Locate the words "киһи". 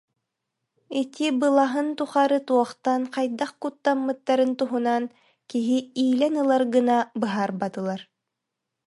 5.49-5.77